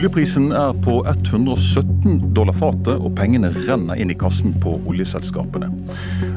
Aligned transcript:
Oljeprisen 0.00 0.52
er 0.56 0.70
på 0.80 0.94
117 1.04 2.30
dollar 2.32 2.54
fatet, 2.56 2.94
og 3.04 3.12
pengene 3.18 3.50
renner 3.52 3.98
inn 4.00 4.08
i 4.08 4.14
kassen 4.16 4.54
på 4.62 4.78
oljeselskapene. 4.88 5.66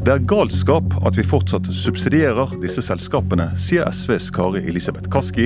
Det 0.03 0.11
er 0.11 0.25
galskap 0.27 0.97
at 1.07 1.15
vi 1.15 1.23
fortsatt 1.23 1.69
subsidierer 1.71 2.57
disse 2.59 2.83
selskapene, 2.83 3.45
sier 3.55 3.87
SVs 3.87 4.27
Kari 4.35 4.65
Elisabeth 4.67 5.07
Kaski. 5.13 5.45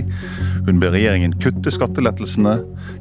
Hun 0.66 0.82
ber 0.82 0.96
regjeringen 0.98 1.36
kutte 1.38 1.70
skattelettelsene 1.76 2.56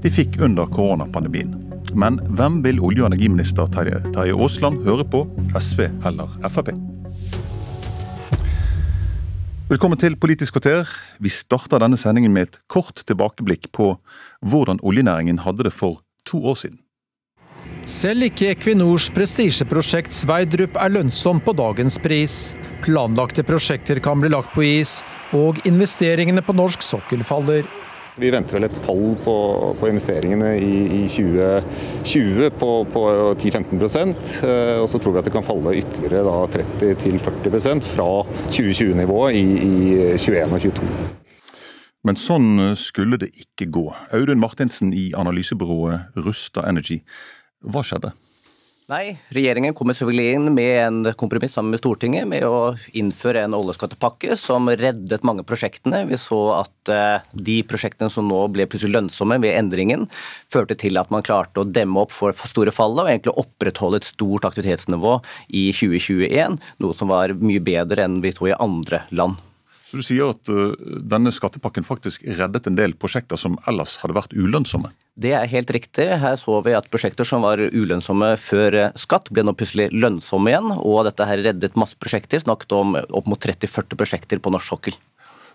de 0.04 0.12
fikk 0.12 0.36
under 0.44 0.68
koronapandemien. 0.68 1.54
Men 1.96 2.20
hvem 2.36 2.60
vil 2.66 2.82
olje- 2.84 3.06
og 3.06 3.08
energiminister 3.14 3.72
Terje 3.72 4.36
Aasland 4.36 4.84
høre 4.84 5.08
på, 5.16 5.24
SV 5.56 5.86
eller 6.04 6.36
Frp? 6.44 6.74
Velkommen 9.66 9.98
til 9.98 10.14
Politisk 10.14 10.54
kvarter. 10.54 10.86
Vi 11.18 11.26
starter 11.26 11.80
denne 11.82 11.96
sendingen 11.98 12.30
med 12.30 12.44
et 12.46 12.58
kort 12.70 13.00
tilbakeblikk 13.02 13.64
på 13.74 13.96
hvordan 14.46 14.78
oljenæringen 14.86 15.40
hadde 15.42 15.64
det 15.66 15.72
for 15.74 16.04
to 16.22 16.38
år 16.46 16.60
siden. 16.60 16.76
Selv 17.82 18.28
ikke 18.28 18.52
Equinors 18.52 19.08
prestisjeprosjekt 19.10 20.14
Sveidrup 20.14 20.78
er 20.78 20.92
lønnsom 20.94 21.42
på 21.42 21.56
dagens 21.58 21.98
pris. 21.98 22.36
Planlagte 22.86 23.42
prosjekter 23.42 23.98
kan 23.98 24.22
bli 24.22 24.30
lagt 24.30 24.54
på 24.54 24.62
is, 24.62 25.00
og 25.34 25.58
investeringene 25.66 26.46
på 26.46 26.54
norsk 26.54 26.86
sokkel 26.86 27.26
faller. 27.26 27.66
Vi 28.16 28.30
venter 28.32 28.56
vel 28.56 28.64
et 28.64 28.76
fall 28.80 29.10
på, 29.20 29.32
på 29.76 29.88
investeringene 29.90 30.54
i, 30.56 30.76
i 30.88 31.00
2020 31.12 32.48
på, 32.56 32.70
på 32.88 33.02
10-15 33.36 33.76
eh, 34.46 34.78
og 34.80 34.88
så 34.88 35.00
tror 35.00 35.12
vi 35.12 35.20
at 35.20 35.28
det 35.28 35.34
kan 35.34 35.44
falle 35.44 35.74
ytterligere 35.76 36.32
30-40% 36.54 37.90
fra 37.92 38.08
2020-nivået 38.48 39.36
i, 39.36 39.44
i 39.68 39.76
21 40.16 40.48
og 40.48 40.64
22. 40.64 40.90
Men 42.06 42.16
sånn 42.16 42.48
skulle 42.78 43.18
det 43.20 43.34
ikke 43.36 43.68
gå. 43.74 43.84
Audun 44.16 44.40
Martinsen 44.40 44.94
i 44.96 45.10
analysebyrået 45.18 46.16
Rusta 46.24 46.64
Energy. 46.70 47.02
Hva 47.66 47.84
skjedde? 47.84 48.14
Nei, 48.86 49.16
regjeringen 49.34 49.74
kommer 49.74 49.96
selvfølgelig 49.98 50.36
inn 50.36 50.44
med 50.54 50.76
en 50.78 51.14
kompromiss 51.18 51.56
sammen 51.56 51.74
med 51.74 51.80
Stortinget 51.80 52.28
med 52.30 52.44
å 52.46 52.76
innføre 52.94 53.40
en 53.42 53.56
oljeskattepakke 53.58 54.36
som 54.38 54.70
reddet 54.70 55.26
mange 55.26 55.42
prosjektene. 55.48 56.04
Vi 56.06 56.14
så 56.22 56.38
at 56.60 56.92
eh, 56.94 57.24
de 57.34 57.56
prosjektene 57.66 58.06
som 58.14 58.28
nå 58.30 58.44
ble 58.54 58.68
plutselig 58.70 58.94
lønnsomme 58.94 59.40
ved 59.42 59.58
endringen, 59.58 60.06
førte 60.54 60.78
til 60.78 61.02
at 61.02 61.10
man 61.10 61.26
klarte 61.26 61.64
å 61.64 61.66
demme 61.66 62.06
opp 62.06 62.14
for 62.14 62.46
store 62.46 62.70
fallet 62.70 63.02
og 63.02 63.10
egentlig 63.10 63.34
opprettholde 63.42 64.04
et 64.04 64.06
stort 64.12 64.46
aktivitetsnivå 64.46 65.18
i 65.50 65.66
2021, 65.74 66.54
noe 66.86 66.94
som 66.94 67.10
var 67.10 67.34
mye 67.42 67.66
bedre 67.66 68.06
enn 68.06 68.20
vi 68.22 68.36
så 68.38 68.52
i 68.52 68.54
andre 68.54 69.02
land. 69.10 69.42
Så 69.86 70.00
du 70.00 70.02
sier 70.02 70.32
at 70.32 70.48
uh, 70.50 70.74
denne 71.06 71.30
skattepakken 71.30 71.86
faktisk 71.86 72.24
reddet 72.26 72.66
en 72.66 72.78
del 72.78 72.96
prosjekter 72.98 73.38
som 73.38 73.54
ellers 73.70 73.94
hadde 74.02 74.16
vært 74.16 74.34
ulønnsomme? 74.34 74.90
Det 75.16 75.30
er 75.38 75.46
helt 75.48 75.70
riktig. 75.72 76.08
Her 76.20 76.34
så 76.40 76.58
vi 76.66 76.74
at 76.76 76.88
prosjekter 76.92 77.28
som 77.28 77.46
var 77.46 77.62
ulønnsomme 77.62 78.32
før 78.42 78.78
uh, 78.80 78.88
skatt, 78.98 79.30
ble 79.30 79.46
nå 79.46 79.54
plutselig 79.54 79.92
lønnsomme 79.94 80.50
igjen. 80.50 80.72
Og 80.80 81.04
dette 81.06 81.28
her 81.28 81.44
reddet 81.52 81.78
masse 81.78 81.98
prosjekter. 82.02 82.42
Snakket 82.42 82.74
om 82.74 82.98
opp 82.98 83.30
mot 83.30 83.38
30-40 83.38 84.00
prosjekter 84.00 84.42
på 84.42 84.54
norsk 84.54 84.74
sokkel. 84.74 84.98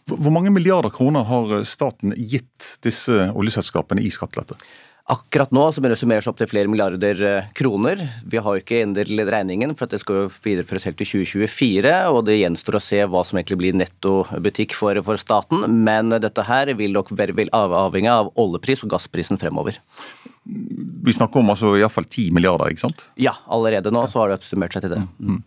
Hvor 0.09 0.34
mange 0.34 0.50
milliarder 0.50 0.90
kroner 0.96 1.28
har 1.28 1.52
staten 1.68 2.16
gitt 2.16 2.78
disse 2.82 3.28
oljeselskapene 3.38 4.02
i 4.02 4.09
skattelette? 4.09 4.56
Akkurat 5.12 5.52
nå 5.52 5.66
så 5.72 5.81
begynner 5.81 5.98
det 5.98 6.00
summeres 6.00 6.28
opp 6.30 6.38
til 6.40 6.48
flere 6.48 6.72
milliarder 6.72 7.22
eh, 7.28 7.48
kroner. 7.58 8.00
Vi 8.31 8.40
har 8.40 8.56
jo 8.56 8.62
ikke 8.62 8.80
endret 8.86 9.12
regningen, 9.12 9.73
for 9.76 9.84
at 9.84 9.95
det 9.95 10.00
skal 10.03 10.22
jo 10.22 10.30
videreføres 10.45 10.86
helt 10.88 11.00
til 11.02 11.09
2024. 11.26 11.95
Og 12.14 12.22
det 12.30 12.38
gjenstår 12.40 12.78
å 12.78 12.84
se 12.84 13.02
hva 13.03 13.23
som 13.28 13.40
egentlig 13.40 13.59
blir 13.59 13.76
nettobutikk 13.81 14.76
for, 14.78 14.95
for 15.03 15.20
staten. 15.20 15.66
Men 15.84 16.14
dette 16.16 16.45
her 16.48 16.72
vil 16.80 16.95
nok 16.95 17.12
være 17.12 17.50
avhengig 17.52 18.12
av 18.14 18.31
oljepris 18.40 18.86
og 18.88 18.94
gassprisen 18.94 19.42
fremover. 19.42 19.81
Vi 20.45 21.14
snakker 21.14 21.41
om 21.41 21.52
altså 21.53 21.74
iallfall 21.78 22.08
10 22.08 22.31
milliarder, 22.38 22.72
ikke 22.72 22.85
sant? 22.85 23.03
Ja, 23.19 23.35
allerede 23.52 23.91
nå 23.91 24.06
så 24.09 24.24
har 24.24 24.31
det 24.31 24.40
oppsummert 24.40 24.78
seg 24.78 24.85
til 24.85 24.96
det. 24.96 25.02
Mm. 25.19 25.41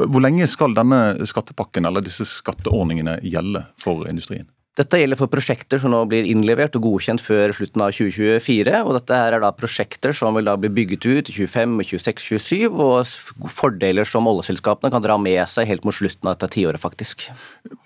Hvor 0.00 0.24
lenge 0.24 0.48
skal 0.48 0.74
denne 0.78 1.28
skattepakken 1.28 1.86
eller 1.86 2.04
disse 2.04 2.24
skatteordningene 2.26 3.18
gjelde 3.26 3.66
for 3.78 4.08
industrien? 4.08 4.48
Dette 4.80 4.96
gjelder 4.96 5.18
for 5.20 5.28
prosjekter 5.28 5.80
som 5.82 5.92
nå 5.92 5.98
blir 6.08 6.24
innlevert 6.30 6.76
og 6.78 6.86
godkjent 6.86 7.20
før 7.20 7.52
slutten 7.52 7.82
av 7.84 7.92
2024. 7.92 8.78
og 8.86 8.94
Dette 8.96 9.18
her 9.18 9.36
er 9.36 9.42
da 9.44 9.50
prosjekter 9.52 10.14
som 10.16 10.38
vil 10.38 10.48
da 10.48 10.54
bli 10.56 10.70
bygget 10.72 11.04
ut 11.04 11.28
i 11.28 11.34
25, 11.36 11.74
26, 11.90 12.22
27, 12.40 12.70
og 12.70 13.50
fordeler 13.52 14.08
som 14.08 14.30
oljeselskapene 14.30 14.92
kan 14.94 15.04
dra 15.04 15.18
med 15.20 15.42
seg 15.52 15.68
helt 15.68 15.84
mot 15.84 15.96
slutten 15.96 16.30
av 16.30 16.38
dette 16.38 16.54
tiåret, 16.56 16.80
faktisk. 16.80 17.28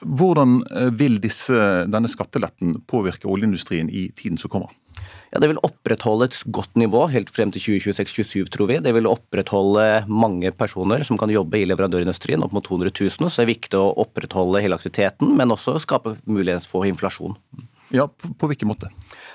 Hvordan 0.04 0.60
eh, 0.70 0.92
vil 0.94 1.18
disse, 1.24 1.58
denne 1.90 2.10
skatteletten 2.12 2.78
påvirke 2.90 3.30
oljeindustrien 3.32 3.90
i 3.90 4.06
tiden 4.14 4.38
som 4.38 4.52
kommer? 4.54 4.70
Ja, 5.34 5.40
Det 5.40 5.48
vil 5.50 5.58
opprettholde 5.66 6.28
et 6.30 6.36
godt 6.54 6.76
nivå 6.78 7.08
helt 7.10 7.30
frem 7.34 7.50
til 7.50 7.74
2026-2027, 7.74 8.50
tror 8.54 8.68
vi. 8.70 8.78
Det 8.78 8.92
vil 8.94 9.08
opprettholde 9.10 10.04
mange 10.06 10.52
personer 10.54 11.02
som 11.02 11.18
kan 11.18 11.32
jobbe 11.32 11.58
i 11.58 11.66
leverandørindustrien, 11.66 12.44
opp 12.46 12.54
mot 12.54 12.62
200 12.62 12.94
000. 12.94 13.26
Så 13.26 13.42
det 13.42 13.48
er 13.48 13.50
viktig 13.50 13.80
å 13.80 13.90
opprettholde 14.04 14.62
hele 14.62 14.78
aktiviteten, 14.78 15.34
men 15.34 15.50
også 15.50 15.80
skape 15.82 16.14
mulighet 16.30 16.68
for 16.70 16.86
inflasjon. 16.86 17.34
Ja, 17.90 18.06
på, 18.06 18.30
på 18.38 18.50
hvilken 18.52 18.70
måte? 18.70 18.92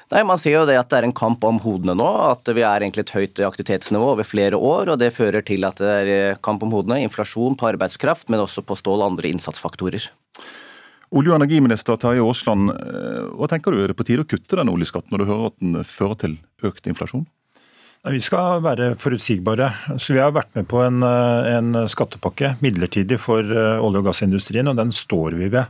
Nei, 0.09 0.23
Man 0.23 0.39
sier 0.39 0.61
jo 0.61 0.65
det 0.69 0.79
at 0.79 0.87
det 0.89 1.01
er 1.01 1.09
en 1.09 1.15
kamp 1.15 1.43
om 1.43 1.59
hodene 1.63 1.97
nå. 1.99 2.07
At 2.31 2.47
vi 2.47 2.63
er 2.63 2.79
egentlig 2.79 3.09
et 3.09 3.13
høyt 3.17 3.43
aktivitetsnivå 3.49 4.15
over 4.15 4.27
flere 4.27 4.55
år. 4.55 4.93
og 4.93 5.03
Det 5.03 5.11
fører 5.13 5.43
til 5.43 5.67
at 5.67 5.83
det 5.83 5.99
er 5.99 6.39
kamp 6.39 6.63
om 6.63 6.71
hodene, 6.79 7.03
inflasjon 7.03 7.59
på 7.59 7.73
arbeidskraft, 7.73 8.31
men 8.31 8.39
også 8.47 8.63
på 8.63 8.79
stål 8.79 9.03
og 9.03 9.11
andre 9.11 9.35
innsatsfaktorer. 9.35 10.07
Olje- 11.09 11.33
og 11.33 11.39
energiminister 11.39 11.97
Terje 11.97 12.21
Aasland, 12.21 12.69
eh, 12.69 13.25
hva 13.33 13.47
tenker 13.49 13.73
du, 13.73 13.81
er 13.81 13.89
det 13.89 13.97
på 13.97 14.05
tide 14.05 14.21
å 14.21 14.29
kutte 14.29 14.59
den 14.59 14.69
oljeskatten 14.69 15.09
når 15.09 15.23
du 15.23 15.29
hører 15.29 15.45
at 15.49 15.59
den 15.59 15.83
fører 15.87 16.19
til 16.21 16.35
økt 16.69 16.89
inflasjon? 16.89 17.25
Vi 18.05 18.19
skal 18.23 18.61
være 18.63 18.93
forutsigbare. 18.95 19.73
Så 19.99 20.13
Vi 20.13 20.19
har 20.19 20.31
vært 20.31 20.53
med 20.55 20.67
på 20.69 20.85
en, 20.85 21.01
eh, 21.03 21.57
en 21.57 21.73
skattepakke 21.87 22.57
midlertidig 22.61 23.19
for 23.19 23.39
eh, 23.39 23.81
olje- 23.81 23.99
og 23.99 24.05
gassindustrien, 24.05 24.69
og 24.69 24.77
den 24.77 24.91
står 24.91 25.35
vi 25.35 25.49
ved. 25.49 25.65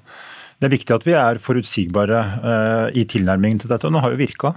Det 0.60 0.68
er 0.68 0.76
viktig 0.76 0.94
at 0.94 1.06
vi 1.06 1.14
er 1.14 1.40
forutsigbare 1.40 2.92
i 2.94 3.06
tilnærmingen 3.06 3.62
til 3.62 3.70
dette, 3.70 3.88
og 3.88 3.94
den 3.94 4.02
har 4.02 4.12
jo 4.12 4.18
virka. 4.18 4.56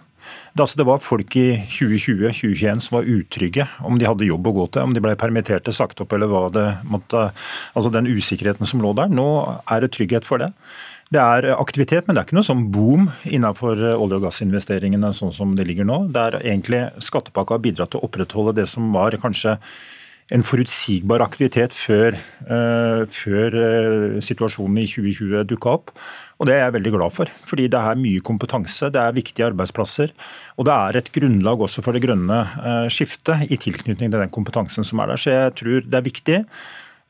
Det, 0.52 0.62
altså, 0.62 0.78
det 0.80 0.86
var 0.88 1.02
folk 1.04 1.36
i 1.40 1.48
2020-2021 1.72 2.84
som 2.86 2.98
var 2.98 3.08
utrygge 3.08 3.66
om 3.86 3.98
de 3.98 4.08
hadde 4.08 4.28
jobb 4.28 4.48
å 4.48 4.54
gå 4.60 4.68
til, 4.72 4.86
om 4.86 4.96
de 4.96 5.02
ble 5.04 5.14
permitterte, 5.20 5.74
sagt 5.74 6.00
opp 6.04 6.12
eller 6.12 6.30
hva 6.30 6.46
det 6.52 6.68
måtte 6.88 7.30
Altså 7.72 7.90
den 7.92 8.08
usikkerheten 8.08 8.68
som 8.68 8.82
lå 8.82 8.92
der. 8.96 9.10
Nå 9.12 9.26
er 9.70 9.84
det 9.84 9.92
trygghet 9.94 10.26
for 10.28 10.42
det. 10.42 10.50
Det 11.12 11.20
er 11.20 11.50
aktivitet, 11.52 12.06
men 12.06 12.16
det 12.16 12.22
er 12.22 12.28
ikke 12.28 12.38
noe 12.38 12.46
sånn 12.46 12.68
boom 12.72 13.10
innenfor 13.28 13.76
olje- 13.76 14.16
og 14.16 14.26
gassinvesteringene 14.26 15.10
sånn 15.16 15.32
som 15.34 15.52
det 15.58 15.66
ligger 15.68 15.84
nå. 15.88 16.06
Det 16.12 16.22
er 16.22 16.38
egentlig 16.40 16.86
Skattepakka 17.04 17.58
har 17.58 17.64
bidratt 17.64 17.92
til 17.92 18.00
å 18.00 18.08
opprettholde 18.08 18.54
det 18.62 18.68
som 18.72 18.88
var 18.94 19.16
kanskje 19.20 19.58
en 20.32 20.44
forutsigbar 20.46 21.22
aktivitet 21.24 21.74
før, 21.76 22.16
uh, 22.48 23.04
før 23.12 23.56
uh, 23.56 24.20
situasjonen 24.24 24.80
i 24.80 24.86
2020 24.88 25.44
dukka 25.50 25.74
opp. 25.76 25.92
Og 26.40 26.48
Det 26.48 26.56
er 26.56 26.64
jeg 26.64 26.76
veldig 26.78 26.92
glad 26.96 27.14
for, 27.14 27.32
fordi 27.46 27.68
det 27.70 27.78
er 27.78 28.00
mye 28.00 28.22
kompetanse, 28.24 28.90
det 28.90 28.98
er 28.98 29.14
viktige 29.14 29.46
arbeidsplasser. 29.50 30.14
Og 30.58 30.66
det 30.66 30.74
er 30.74 30.98
et 30.98 31.10
grunnlag 31.14 31.60
også 31.62 31.84
for 31.84 31.94
det 31.94 32.04
grønne 32.06 32.40
uh, 32.48 32.86
skiftet 32.90 33.52
i 33.52 33.60
tilknytning 33.60 34.08
til 34.08 34.18
den 34.18 34.32
kompetansen 34.32 34.88
som 34.88 35.02
er 35.04 35.12
der. 35.12 35.20
Så 35.20 35.34
jeg 35.34 35.52
tror 35.60 35.84
det 35.84 36.00
er 36.00 36.08
viktig 36.08 36.40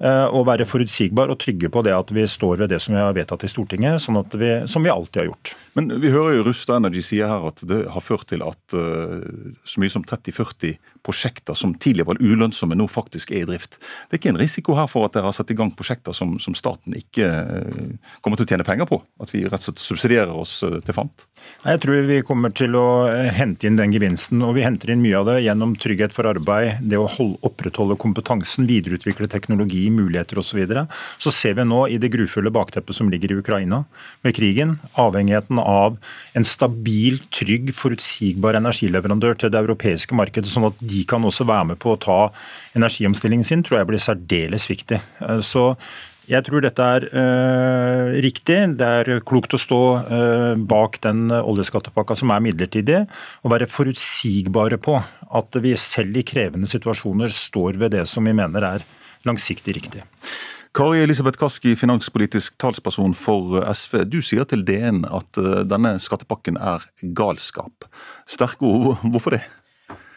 å 0.03 0.41
være 0.43 0.65
forutsigbar 0.67 1.31
og 1.31 1.37
trygge 1.39 1.69
på 1.71 1.79
det 1.87 1.93
at 1.95 2.09
vi 2.11 2.25
står 2.27 2.65
ved 2.65 2.73
det 2.73 2.81
som 2.83 2.97
vi 2.97 2.99
har 2.99 3.13
vedtatt 3.15 3.45
i 3.47 3.51
Stortinget, 3.53 4.03
sånn 4.03 4.19
vi, 4.35 4.49
som 4.67 4.83
vi 4.83 4.91
alltid 4.91 5.21
har 5.21 5.29
gjort. 5.29 5.53
Men 5.79 6.01
Vi 6.03 6.11
hører 6.13 6.37
jo 6.37 6.47
Rusta 6.49 6.77
Energy 6.77 7.03
si 7.05 7.21
her 7.23 7.47
at 7.49 7.63
det 7.69 7.85
har 7.93 8.05
ført 8.05 8.27
til 8.29 8.45
at 8.45 8.61
så 8.73 9.81
mye 9.81 9.93
som 9.93 10.05
30-40 10.05 10.77
prosjekter 11.03 11.55
som 11.55 11.75
tidligere 11.75 12.13
var 12.13 12.21
ulønnsomme, 12.23 12.77
nå 12.79 12.87
faktisk 12.91 13.33
er 13.33 13.43
i 13.43 13.49
drift. 13.49 13.79
Det 14.09 14.17
er 14.17 14.21
ikke 14.21 14.33
en 14.33 14.41
risiko 14.41 14.77
her 14.79 14.89
for 14.91 15.07
at 15.07 15.17
dere 15.17 15.29
har 15.29 15.37
satt 15.37 15.51
i 15.51 15.57
gang 15.59 15.73
prosjekter 15.75 16.15
som, 16.17 16.37
som 16.43 16.55
staten 16.59 16.95
ikke 16.99 17.27
uh, 17.27 18.13
kommer 18.23 18.39
til 18.39 18.47
å 18.47 18.53
tjene 18.53 18.67
penger 18.67 18.89
på? 18.91 19.01
At 19.23 19.33
vi 19.35 19.43
rett 19.45 19.59
og 19.59 19.67
slett 19.67 19.83
subsidierer 19.83 20.35
oss 20.35 20.61
uh, 20.67 20.79
til 20.85 20.97
fant? 20.97 21.27
Jeg 21.67 21.83
tror 21.83 22.07
vi 22.07 22.21
kommer 22.27 22.55
til 22.55 22.77
å 22.79 22.87
hente 23.35 23.67
inn 23.69 23.81
den 23.81 23.95
gevinsten, 23.95 24.43
og 24.47 24.55
vi 24.59 24.67
henter 24.67 24.95
inn 24.95 25.03
mye 25.03 25.19
av 25.19 25.31
det 25.33 25.41
gjennom 25.47 25.75
trygghet 25.83 26.15
for 26.15 26.31
arbeid, 26.31 26.85
det 26.87 27.01
å 27.01 27.09
holde, 27.11 27.41
opprettholde 27.49 27.99
kompetansen, 28.01 28.69
videreutvikle 28.71 29.31
teknologi, 29.33 29.89
muligheter 29.91 30.39
osv. 30.39 30.51
Så, 30.53 30.59
videre. 30.61 30.83
så 31.17 31.31
ser 31.33 31.55
vi 31.57 31.65
nå 31.65 31.87
i 31.89 31.95
det 31.97 32.11
grufulle 32.13 32.51
bakteppet 32.53 32.93
som 32.93 33.09
ligger 33.09 33.33
i 33.33 33.39
Ukraina 33.41 33.79
med 34.21 34.35
krigen, 34.37 34.75
avhengigheten 35.01 35.62
av 35.63 35.99
en 36.37 36.47
stabil, 36.47 37.19
trygg, 37.35 37.73
forutsigbar 37.77 38.59
energileverandør 38.59 39.39
til 39.39 39.53
det 39.55 39.61
europeiske 39.63 40.17
markedet, 40.19 40.51
sånn 40.53 40.71
at 40.71 40.81
de 40.81 41.03
kan 41.09 41.25
også 41.25 41.49
være 41.49 41.73
med 41.73 41.83
på 41.83 41.95
å 41.95 42.01
ta 42.01 42.21
energiomstillingen 42.79 43.47
sin, 43.47 43.65
tror 43.67 43.83
jeg 43.83 43.93
blir 43.93 44.03
særdeles 44.03 44.69
viktig. 44.71 45.01
Eh, 45.23 45.43
så 45.45 45.73
jeg 46.31 46.47
tror 46.47 46.63
dette 46.63 46.85
er 46.87 47.05
øh, 47.19 48.13
riktig. 48.23 48.59
Det 48.79 48.87
er 48.87 49.25
klokt 49.27 49.57
å 49.57 49.61
stå 49.61 49.83
øh, 49.99 50.55
bak 50.71 51.01
den 51.03 51.27
oljeskattepakka 51.35 52.15
som 52.19 52.31
er 52.31 52.45
midlertidig, 52.45 53.03
og 53.43 53.55
være 53.55 53.71
forutsigbare 53.71 54.79
på 54.83 55.01
at 55.03 55.61
vi 55.65 55.75
selv 55.81 56.21
i 56.21 56.27
krevende 56.27 56.71
situasjoner 56.71 57.33
står 57.35 57.81
ved 57.83 57.97
det 57.97 58.07
som 58.11 58.29
vi 58.29 58.37
mener 58.39 58.69
er 58.69 58.87
langsiktig 59.27 59.77
riktig. 59.81 60.07
Kari 60.73 61.03
Elisabeth 61.05 61.37
Kaski, 61.37 61.75
finanspolitisk 61.77 62.55
talsperson 62.63 63.13
for 63.13 63.61
SV. 63.77 64.07
Du 64.09 64.23
sier 64.25 64.47
til 64.49 64.63
DN 64.65 65.03
at 65.05 65.37
denne 65.69 65.99
skattepakken 66.01 66.57
er 66.57 66.87
galskap. 67.13 67.85
Sterke 68.25 68.65
ord. 68.65 69.03
Hvorfor 69.05 69.37
det? 69.37 69.43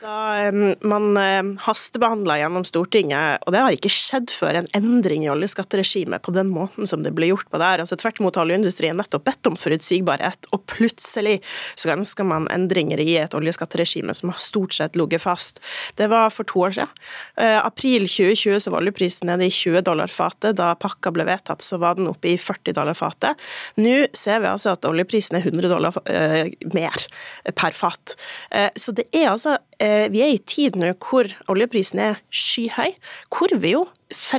Da 0.06 0.52
man 0.86 1.18
hastebehandla 1.66 2.38
gjennom 2.38 2.66
Stortinget, 2.68 3.42
og 3.42 3.54
det 3.56 3.62
har 3.64 3.74
ikke 3.74 3.90
skjedd 3.90 4.30
før, 4.30 4.60
en 4.60 4.68
endring 4.78 5.24
i 5.26 5.32
oljeskatteregimet 5.32 6.22
på 6.22 6.34
den 6.36 6.52
måten 6.54 6.86
som 6.86 7.02
det 7.02 7.14
ble 7.18 7.32
gjort 7.32 7.50
på 7.50 7.58
der. 7.58 7.82
Altså 7.82 7.98
Tvert 7.98 8.22
imot 8.22 8.38
har 8.38 8.46
oljeindustrien 8.46 8.98
nettopp 9.00 9.26
bedt 9.26 9.50
om 9.50 9.58
forutsigbarhet, 9.58 10.46
og 10.54 10.62
plutselig 10.70 11.40
så 11.74 11.90
ønsker 11.96 12.28
man 12.28 12.46
endringer 12.54 13.02
i 13.02 13.16
et 13.24 13.34
oljeskatteregime 13.34 14.14
som 14.14 14.30
har 14.30 14.42
stort 14.44 14.78
sett 14.78 15.00
ligget 15.00 15.24
fast. 15.26 15.62
Det 15.98 16.10
var 16.12 16.30
for 16.36 16.46
to 16.52 16.68
år 16.68 16.78
siden. 16.78 17.02
Uh, 17.40 17.66
april 17.66 18.06
2020 18.06 18.62
så 18.62 18.76
var 18.76 18.86
oljeprisen 18.86 19.32
nede 19.32 19.50
i 19.50 19.54
20 19.54 19.88
dollar 19.90 20.14
fatet. 20.14 20.60
Da 20.60 20.76
pakka 20.78 21.16
ble 21.16 21.26
vedtatt, 21.26 21.66
så 21.66 21.82
var 21.82 21.98
den 21.98 22.12
oppe 22.12 22.36
i 22.36 22.38
40 22.38 22.78
dollar 22.78 22.98
fatet. 22.98 23.42
Nå 23.82 23.98
ser 24.14 24.44
vi 24.46 24.54
altså 24.54 24.76
at 24.76 24.86
oljeprisen 24.86 25.40
er 25.40 25.50
100 25.50 25.74
dollar 25.74 25.98
uh, 25.98 26.44
mer 26.78 27.10
per 27.58 27.74
fat. 27.74 28.20
Uh, 28.54 28.70
så 28.78 28.94
det 28.94 29.10
er 29.10 29.32
altså 29.34 29.58
Eh, 29.75 29.75
vi 29.80 30.22
er 30.24 30.32
i 30.34 30.40
tid 30.40 30.78
nå 30.80 30.94
hvor 31.02 31.30
oljeprisen 31.52 32.00
er 32.00 32.22
skyhøy, 32.32 32.94
hvor 33.32 33.56
vi 33.60 33.74
jo 33.76 33.86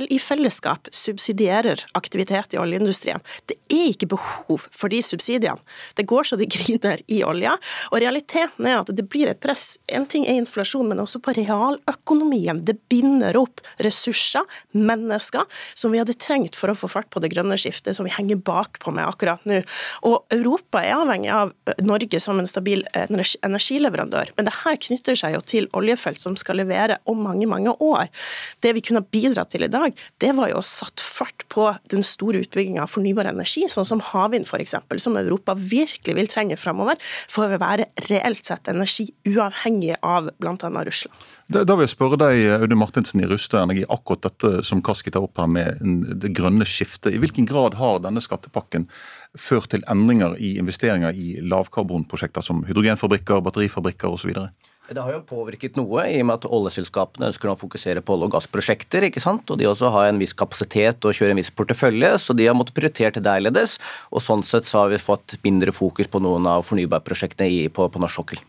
i 0.09 0.19
fellesskap 0.19 0.87
subsidierer 0.91 1.85
aktivitet 1.91 2.53
i 2.53 2.57
oljeindustrien. 2.57 3.19
Det 3.45 3.57
er 3.67 3.89
ikke 3.91 4.07
behov 4.13 4.63
for 4.71 4.91
de 4.91 5.01
subsidiene. 5.03 5.59
Det 5.95 6.05
går 6.07 6.23
så 6.23 6.37
det 6.39 6.47
griner 6.53 7.01
i 7.07 7.19
olja. 7.27 7.57
Og 7.91 7.99
realiteten 7.99 8.67
er 8.67 8.79
at 8.79 8.91
det 8.95 9.07
blir 9.11 9.27
et 9.27 9.41
press. 9.43 9.75
En 9.91 10.05
ting 10.07 10.23
er 10.27 10.39
inflasjon, 10.39 10.87
men 10.87 11.01
også 11.03 11.19
på 11.23 11.35
realøkonomien. 11.35 12.63
Det 12.63 12.77
binder 12.89 13.35
opp 13.39 13.59
ressurser, 13.83 14.47
mennesker, 14.71 15.43
som 15.73 15.91
vi 15.91 15.99
hadde 15.99 16.15
trengt 16.15 16.55
for 16.55 16.71
å 16.71 16.77
få 16.77 16.89
fart 16.91 17.09
på 17.11 17.21
det 17.23 17.33
grønne 17.33 17.57
skiftet, 17.59 17.95
som 17.97 18.07
vi 18.07 18.15
henger 18.15 18.39
bakpå 18.47 18.93
med 18.95 19.07
akkurat 19.07 19.43
nå. 19.49 19.59
Og 20.07 20.31
Europa 20.33 20.83
er 20.83 20.95
avhengig 20.95 21.33
av 21.33 21.53
Norge 21.83 22.21
som 22.23 22.39
en 22.39 22.49
stabil 22.49 22.85
energileverandør, 22.93 24.31
men 24.37 24.47
det 24.47 24.55
her 24.63 24.79
knytter 24.87 25.17
seg 25.19 25.35
jo 25.35 25.43
til 25.43 25.69
oljefelt 25.77 26.21
som 26.21 26.37
skal 26.39 26.61
levere 26.61 26.99
om 27.09 27.19
mange, 27.25 27.49
mange 27.49 27.73
år. 27.83 28.07
Det 28.63 28.73
vi 28.77 28.83
kunne 28.85 29.03
bidratt 29.03 29.51
til 29.53 29.56
i 29.65 29.71
dag, 29.71 29.95
det 30.21 30.33
var 30.37 30.51
jo 30.51 30.59
å 30.59 30.65
satt 30.65 31.01
fart 31.03 31.45
på 31.51 31.69
den 31.91 32.05
store 32.05 32.43
utbygginga 32.45 32.83
av 32.83 32.91
fornybar 32.91 33.29
energi, 33.31 33.65
sånn 33.71 33.87
som 33.87 34.03
havvind 34.11 34.47
f.eks., 34.47 34.75
som 35.01 35.17
Europa 35.19 35.55
virkelig 35.57 36.15
vil 36.17 36.29
trenge 36.31 36.59
framover 36.59 36.99
for 37.01 37.47
å 37.47 37.59
være 37.61 37.89
reelt 38.09 38.45
sett 38.45 38.69
energi 38.71 39.07
uavhengig 39.27 39.97
av 40.05 40.29
bl.a. 40.37 40.53
Russland. 40.87 41.27
Da, 41.47 41.63
da, 41.63 41.77
vil 41.77 41.87
jeg 41.87 41.93
spørre 41.95 42.19
deg, 42.19 42.41
Audun 42.57 42.81
Martinsen 42.81 43.23
i 43.23 43.27
Ruste 43.29 43.61
Energi, 43.61 43.85
akkurat 43.87 44.25
dette 44.27 44.65
som 44.67 44.81
Kaski 44.83 45.13
tar 45.15 45.23
opp 45.23 45.39
her 45.39 45.47
med 45.47 45.79
det 46.19 46.33
grønne 46.35 46.67
skiftet. 46.67 47.13
I 47.15 47.21
hvilken 47.23 47.47
grad 47.47 47.77
har 47.79 48.01
denne 48.03 48.23
skattepakken 48.23 48.89
ført 49.37 49.71
til 49.71 49.85
endringer 49.91 50.35
i 50.43 50.57
investeringer 50.61 51.15
i 51.15 51.37
lavkarbonprosjekter 51.47 52.43
som 52.43 52.65
hydrogenfabrikker, 52.67 53.43
batterifabrikker 53.45 54.11
osv.? 54.11 54.33
Det 54.87 55.03
har 55.03 55.11
jo 55.11 55.19
påvirket 55.27 55.75
noe, 55.75 56.05
i 56.07 56.21
og 56.21 56.27
med 56.29 56.37
at 56.37 56.45
oljeselskapene 56.47 57.27
ønsker 57.27 57.51
å 57.51 57.57
fokusere 57.59 57.99
på 58.05 58.15
olje- 58.15 58.29
og 58.29 58.35
gassprosjekter. 58.37 59.03
ikke 59.09 59.19
sant? 59.19 59.49
Og 59.51 59.59
de 59.59 59.67
også 59.67 59.91
har 59.91 60.07
en 60.07 60.19
viss 60.21 60.31
kapasitet 60.37 61.03
og 61.03 61.15
kjører 61.17 61.35
en 61.35 61.41
viss 61.41 61.51
portefølje, 61.51 62.13
så 62.23 62.35
de 62.37 62.47
har 62.47 62.55
måttet 62.55 62.77
prioritere 62.77 63.19
det 63.19 63.27
annerledes. 63.27 63.75
Og 64.15 64.23
sånn 64.23 64.45
sett 64.47 64.63
så 64.63 64.85
har 64.85 64.93
vi 64.93 65.01
fått 65.01 65.35
mindre 65.43 65.73
fokus 65.75 66.07
på 66.07 66.21
noen 66.23 66.47
av 66.47 66.63
fornybarprosjektene 66.69 67.67
på, 67.75 67.89
på 67.91 68.03
norsk 68.03 68.21
sokkel. 68.21 68.41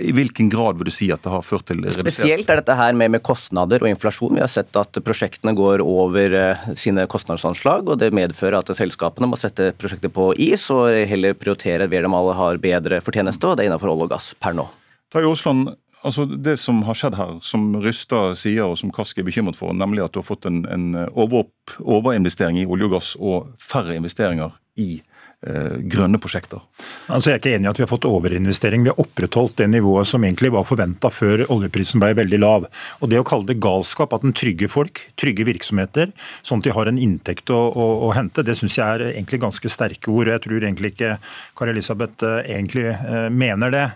I 0.00 0.14
hvilken 0.16 0.48
grad 0.48 0.80
vil 0.80 0.88
du 0.88 0.94
si 0.94 1.10
at 1.12 1.20
det 1.26 1.34
har 1.34 1.44
ført 1.44 1.68
til 1.68 1.84
redusert 1.84 2.08
Spesielt 2.08 2.48
er 2.48 2.62
dette 2.62 2.78
her 2.80 2.96
med, 2.96 3.12
med 3.12 3.24
kostnader 3.26 3.84
og 3.84 3.92
inflasjon. 3.92 4.38
Vi 4.38 4.44
har 4.44 4.50
sett 4.50 4.72
at 4.80 4.96
prosjektene 5.04 5.52
går 5.58 5.84
over 5.84 6.40
uh, 6.40 6.66
sine 6.72 7.04
kostnadsanslag, 7.10 7.84
og 7.84 8.00
det 8.00 8.14
medfører 8.16 8.62
at 8.62 8.72
selskapene 8.80 9.28
må 9.28 9.36
sette 9.40 9.74
prosjekter 9.76 10.12
på 10.14 10.32
is 10.40 10.70
og 10.72 10.88
heller 11.10 11.36
prioritere 11.36 11.90
ved 11.90 12.08
de 12.08 12.16
alle 12.16 12.36
har 12.40 12.60
bedre 12.62 13.04
fortjeneste, 13.04 13.44
og 13.44 13.58
det 13.58 13.66
er 13.66 13.74
innenfor 13.74 13.92
olje 13.92 14.08
og 14.08 14.14
gass 14.16 14.32
per 14.40 14.56
nå. 14.56 14.70
Terje 15.10 15.30
Aasland, 15.30 15.72
altså 16.06 16.24
det 16.30 16.56
som 16.62 16.84
har 16.86 16.96
skjedd 16.98 17.16
her, 17.18 17.38
som 17.42 17.72
Rystad 17.82 18.38
sier 18.38 18.70
og 18.70 18.78
som 18.78 18.92
Kask 18.94 19.18
er 19.18 19.26
bekymret 19.26 19.58
for, 19.58 19.74
nemlig 19.74 20.04
at 20.04 20.14
du 20.14 20.20
har 20.22 20.28
fått 20.28 20.46
en, 20.46 20.62
en 20.70 20.92
over, 21.10 21.48
overinvestering 21.82 22.60
i 22.60 22.66
olje 22.68 22.86
og 22.86 22.94
gass 22.94 23.14
og 23.18 23.50
færre 23.58 23.98
investeringer 23.98 24.54
i 24.78 25.00
grønne 25.40 26.18
prosjekter. 26.20 26.60
Altså 27.08 27.30
jeg 27.30 27.38
er 27.38 27.40
ikke 27.40 27.52
enig 27.56 27.68
i 27.68 27.70
at 27.70 27.78
vi 27.80 27.84
har 27.86 27.90
fått 27.90 28.06
overinvestering. 28.08 28.84
Vi 28.84 28.92
har 28.92 29.00
opprettholdt 29.00 29.56
det 29.62 29.70
nivået 29.72 30.08
som 30.08 30.24
egentlig 30.24 30.52
var 30.52 30.66
forventa 30.68 31.10
før 31.12 31.46
oljeprisen 31.48 32.02
ble 32.02 32.12
veldig 32.18 32.40
lav. 32.42 32.66
Og 33.00 33.10
Det 33.10 33.20
å 33.20 33.26
kalle 33.26 33.48
det 33.48 33.60
galskap 33.62 34.12
at 34.12 34.24
den 34.26 34.36
trygger 34.36 34.68
folk, 34.68 35.00
trygger 35.20 35.48
virksomheter, 35.48 36.12
sånn 36.46 36.60
at 36.60 36.68
de 36.68 36.74
har 36.76 36.90
en 36.90 37.00
inntekt 37.00 37.52
å, 37.54 37.60
å, 37.70 37.86
å 38.08 38.12
hente, 38.16 38.44
det 38.44 38.58
syns 38.58 38.76
jeg 38.78 38.84
er 38.84 39.06
egentlig 39.14 39.40
ganske 39.42 39.72
sterke 39.72 40.12
ord. 40.12 40.28
Jeg 40.28 40.44
tror 40.44 40.60
egentlig 40.60 40.92
ikke 40.94 41.16
Kari 41.58 41.74
Elisabeth 41.74 42.26
eh, 42.26 42.52
egentlig 42.58 42.90
eh, 42.92 43.28
mener 43.32 43.72
det. 43.72 43.86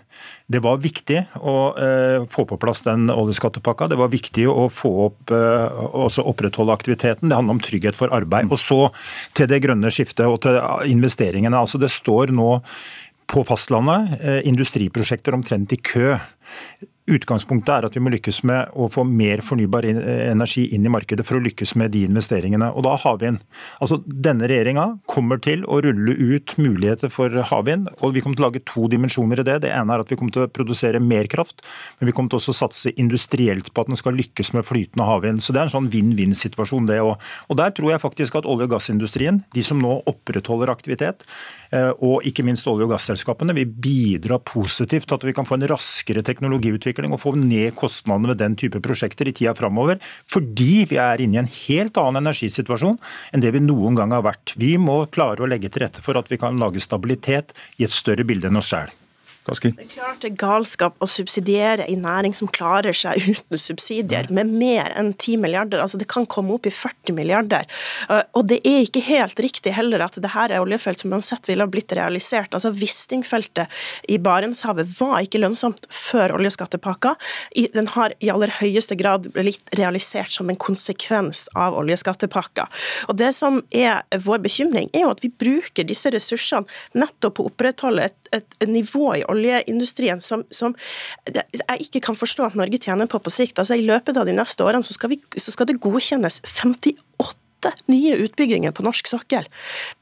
Det 0.45 0.61
var 0.61 0.77
viktig 0.77 1.17
å 1.41 1.53
få 2.29 2.43
på 2.45 2.57
plass 2.61 2.83
den 2.85 3.07
oljeskattepakka. 3.09 3.87
Det 3.89 3.97
var 3.97 4.11
viktig 4.13 4.43
å 4.45 4.67
få 4.69 4.91
opp, 5.07 5.33
også 5.33 6.21
opprettholde 6.29 6.75
aktiviteten. 6.75 7.31
Det 7.31 7.35
handler 7.39 7.57
om 7.57 7.61
trygghet 7.65 7.97
for 7.97 8.13
arbeid. 8.13 8.51
Og 8.53 8.61
så 8.61 8.77
til 9.35 9.49
det 9.49 9.63
grønne 9.65 9.89
skiftet 9.89 10.29
og 10.29 10.37
til 10.45 10.59
investering 10.93 11.34
investeringene. 11.35 11.59
Altså 11.59 11.79
det 11.79 11.91
står 11.91 12.33
nå 12.33 12.61
på 13.27 13.43
fastlandet 13.43 14.21
eh, 14.21 14.41
industriprosjekter 14.45 15.33
omtrent 15.33 15.73
i 15.73 15.81
kø. 15.81 16.17
Utgangspunktet 17.05 17.69
er 17.69 17.85
at 17.85 17.93
vi 17.93 18.01
må 18.01 18.09
lykkes 18.09 18.39
med 18.49 18.71
å 18.81 18.87
få 18.89 19.03
mer 19.05 19.43
fornybar 19.45 19.85
energi 19.85 20.63
inn 20.73 20.87
i 20.87 20.89
markedet 20.89 21.21
for 21.27 21.37
å 21.37 21.43
lykkes 21.45 21.75
med 21.77 21.91
de 21.93 21.99
investeringene. 22.07 22.71
Og 22.73 22.81
da 22.87 22.95
havvind. 22.97 23.43
Altså, 23.77 23.99
denne 24.09 24.47
regjeringa 24.49 24.87
kommer 25.05 25.37
til 25.37 25.61
å 25.69 25.77
rulle 25.85 26.15
ut 26.17 26.55
muligheter 26.57 27.11
for 27.13 27.29
havvind. 27.51 27.91
og 27.99 28.15
Vi 28.15 28.23
kommer 28.25 28.39
til 28.39 28.45
å 28.45 28.47
lage 28.47 28.63
to 28.65 28.87
dimensjoner 28.89 29.43
i 29.43 29.45
det. 29.45 29.59
Det 29.67 29.69
ene 29.69 29.93
er 29.93 30.01
at 30.01 30.09
vi 30.09 30.17
kommer 30.17 30.33
til 30.33 30.47
å 30.47 30.49
produsere 30.49 30.97
mer 30.97 31.29
kraft, 31.29 31.61
men 31.99 32.09
vi 32.09 32.15
kommer 32.17 32.33
til 32.33 32.39
også 32.39 32.55
å 32.55 32.57
satse 32.63 32.95
industrielt 32.97 33.69
på 33.69 33.85
at 33.85 33.93
den 33.93 34.01
skal 34.01 34.17
lykkes 34.17 34.55
med 34.57 34.65
flytende 34.65 35.05
havvind. 35.05 35.45
Så 35.45 35.53
Det 35.53 35.61
er 35.61 35.69
en 35.69 35.75
sånn 35.75 35.91
vinn-vinn-situasjon, 35.93 36.89
det 36.89 36.97
òg. 37.05 37.21
Og 37.53 37.61
der 37.61 37.69
tror 37.69 37.93
jeg 37.93 38.01
faktisk 38.01 38.39
at 38.41 38.49
olje- 38.49 38.65
og 38.65 38.73
gassindustrien, 38.79 39.43
de 39.53 39.61
som 39.61 39.77
nå 39.77 40.01
opprettholder 40.09 40.73
aktivitet, 40.73 41.21
eh, 41.71 41.93
og 42.01 42.25
ikke 42.25 42.43
minst 42.43 42.65
olje- 42.65 42.89
og 42.89 42.97
gasselskapene, 42.97 43.53
vil 43.53 43.69
bidra 43.69 44.41
positivt 44.41 45.05
til 45.05 45.15
at 45.21 45.23
vi 45.23 45.33
kan 45.33 45.45
få 45.45 45.61
en 45.61 45.69
raskere 45.69 46.25
teknologiutvikling 46.25 46.94
utvikling 46.95 47.15
og 47.15 47.21
få 47.21 47.35
ned 47.35 47.75
kostnadene 47.75 48.31
ved 48.31 48.41
den 48.41 48.55
type 48.55 48.81
prosjekter 48.81 49.27
i 49.27 49.35
tida 49.35 49.55
framover. 49.55 49.99
Fordi 50.25 50.85
vi 50.89 50.97
er 50.97 51.21
inne 51.21 51.35
i 51.35 51.43
en 51.43 51.51
helt 51.51 51.97
annen 51.97 52.23
energisituasjon 52.23 52.99
enn 53.33 53.43
det 53.43 53.53
vi 53.53 53.63
noen 53.63 53.95
gang 53.99 54.15
har 54.15 54.23
vært. 54.25 54.55
Vi 54.55 54.77
må 54.79 55.03
klare 55.11 55.43
å 55.43 55.49
legge 55.49 55.69
til 55.69 55.85
rette 55.85 56.01
for 56.01 56.17
at 56.17 56.31
vi 56.31 56.39
kan 56.41 56.57
lage 56.57 56.83
stabilitet 56.83 57.53
i 57.77 57.85
et 57.85 57.91
større 57.91 58.25
bilde 58.25 58.47
enn 58.47 58.61
oss 58.61 58.71
sjøl. 58.71 58.93
Kaski? 59.45 59.71
Det 59.77 59.85
er 59.85 59.91
klart 59.91 60.23
det 60.23 60.31
er 60.31 60.37
galskap 60.41 61.01
å 61.03 61.07
subsidiere 61.09 61.85
en 61.85 62.01
næring 62.05 62.33
som 62.37 62.49
klarer 62.49 62.95
seg 62.97 63.21
uten 63.29 63.61
subsidier, 63.61 64.29
med 64.33 64.49
mer 64.49 64.93
enn 64.97 65.11
10 65.13 65.41
milliarder. 65.43 65.81
Altså 65.83 65.99
det 66.01 66.07
kan 66.09 66.25
komme 66.29 66.55
opp 66.55 66.65
i 66.65 66.73
40 66.73 67.13
milliarder. 67.17 67.67
Uh, 68.09 68.23
og 68.37 68.47
det 68.49 68.59
er 68.65 68.85
ikke 68.85 69.03
helt 69.05 69.39
riktig 69.43 69.75
heller 69.77 70.01
at 70.05 70.17
det 70.21 70.33
her 70.33 70.53
er 70.53 70.63
oljefelt 70.63 71.03
som 71.03 71.13
uansett 71.13 71.49
ville 71.49 71.65
ha 71.65 71.71
blitt 71.71 71.93
realisert. 71.93 72.55
Altså 72.57 72.73
Wisting-feltet 72.73 73.69
i 74.09 74.17
Barentshavet 74.21 74.89
var 74.97 75.21
ikke 75.21 75.43
lønnsomt 75.43 75.85
før 75.93 76.35
oljeskattepakka. 76.39 77.15
Den 77.75 77.91
har 77.93 78.15
i 78.23 78.31
aller 78.33 78.53
høyeste 78.59 78.97
grad 78.97 79.29
blitt 79.35 79.69
realisert 79.77 80.33
som 80.33 80.49
en 80.49 80.59
konsekvens 80.59 81.45
av 81.53 81.77
oljeskattepakka. 81.77 82.65
Og 83.11 83.19
det 83.21 83.31
som 83.37 83.61
er 83.69 84.01
vår 84.25 84.41
bekymring, 84.45 84.89
er 84.93 85.05
jo 85.05 85.13
at 85.13 85.21
vi 85.21 85.29
bruker 85.29 85.85
disse 85.85 86.09
ressursene 86.13 86.65
nettopp 86.97 87.37
på 87.37 87.45
å 87.45 87.49
opprettholde 87.51 88.09
et, 88.09 88.24
et 88.35 88.67
nivå 88.67 89.13
i 89.19 89.23
oljeindustrien 89.29 90.21
som, 90.23 90.45
som, 90.49 90.75
jeg 91.29 91.87
ikke 91.87 92.03
kan 92.09 92.19
forstå 92.19 92.49
at 92.49 92.59
Norge 92.59 92.81
tjener 92.81 93.09
på 93.11 93.21
på 93.21 93.33
sikt. 93.33 93.59
Altså 93.59 93.77
I 93.77 93.85
løpet 93.85 94.17
av 94.17 94.27
de 94.27 94.35
neste 94.37 94.65
årene 94.65 94.85
så 94.85 94.95
skal, 94.95 95.13
vi, 95.13 95.21
så 95.37 95.53
skal 95.53 95.69
det 95.69 95.81
godkjennes 95.83 96.41
58 96.45 97.41
nye 97.89 98.15
utbygginger 98.25 98.73
på 98.75 98.83
norsk 98.85 99.07
sokkel. 99.09 99.47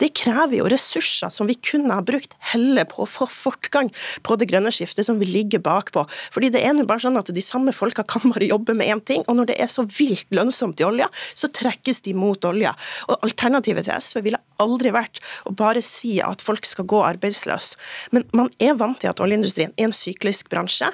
Det 0.01 0.11
krever 0.17 0.57
jo 0.59 0.69
ressurser 0.71 1.31
som 1.33 1.47
vi 1.49 1.55
kunne 1.55 1.95
ha 1.95 2.03
brukt 2.05 2.35
heller 2.51 2.87
på 2.89 3.03
å 3.03 3.09
få 3.09 3.27
fortgang 3.29 3.91
på 4.25 4.37
det 4.39 4.49
grønne 4.51 4.73
skiftet 4.73 5.07
som 5.07 5.21
vi 5.21 5.29
ligger 5.29 5.63
bakpå. 5.63 6.05
Fordi 6.33 6.51
det 6.53 6.63
er 6.65 6.75
nå 6.75 6.87
bare 6.89 7.05
sånn 7.05 7.19
at 7.19 7.31
de 7.33 7.43
samme 7.43 7.75
folka 7.75 8.05
kan 8.07 8.25
bare 8.33 8.49
jobbe 8.49 8.75
med 8.77 8.91
én 8.91 9.03
ting, 9.03 9.23
og 9.27 9.39
når 9.39 9.51
det 9.51 9.59
er 9.63 9.71
så 9.71 9.85
vilt 9.87 10.27
lønnsomt 10.35 10.81
i 10.81 10.87
olja, 10.87 11.09
så 11.35 11.51
trekkes 11.53 12.03
de 12.07 12.15
mot 12.17 12.49
olja. 12.49 12.73
Og 13.07 13.17
Alternativet 13.23 13.87
til 13.87 13.95
SV 13.95 14.23
ville 14.27 14.41
aldri 14.63 14.93
vært 14.95 15.21
å 15.49 15.55
bare 15.57 15.83
si 15.85 16.17
at 16.23 16.43
folk 16.43 16.67
skal 16.67 16.87
gå 16.89 17.01
arbeidsløs. 17.05 17.73
Men 18.15 18.27
man 18.35 18.51
er 18.63 18.77
vant 18.79 18.99
til 19.01 19.11
at 19.11 19.21
oljeindustrien 19.23 19.73
er 19.77 19.89
en 19.89 19.95
syklisk 19.95 20.49
bransje. 20.53 20.89